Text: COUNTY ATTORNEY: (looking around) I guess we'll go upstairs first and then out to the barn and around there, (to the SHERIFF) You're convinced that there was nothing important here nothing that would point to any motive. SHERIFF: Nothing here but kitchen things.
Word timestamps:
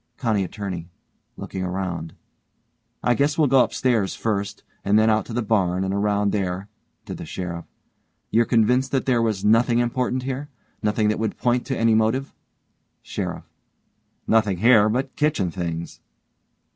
COUNTY 0.17 0.43
ATTORNEY: 0.43 0.89
(looking 1.37 1.63
around) 1.63 2.15
I 3.03 3.13
guess 3.13 3.37
we'll 3.37 3.45
go 3.45 3.63
upstairs 3.63 4.15
first 4.15 4.63
and 4.83 4.97
then 4.97 5.11
out 5.11 5.27
to 5.27 5.33
the 5.33 5.43
barn 5.43 5.83
and 5.83 5.93
around 5.93 6.31
there, 6.31 6.69
(to 7.05 7.13
the 7.13 7.23
SHERIFF) 7.23 7.65
You're 8.31 8.45
convinced 8.47 8.91
that 8.93 9.05
there 9.05 9.21
was 9.21 9.45
nothing 9.45 9.77
important 9.77 10.23
here 10.23 10.49
nothing 10.81 11.07
that 11.09 11.19
would 11.19 11.37
point 11.37 11.67
to 11.67 11.77
any 11.77 11.93
motive. 11.93 12.33
SHERIFF: 13.03 13.43
Nothing 14.25 14.57
here 14.57 14.89
but 14.89 15.15
kitchen 15.15 15.51
things. 15.51 15.99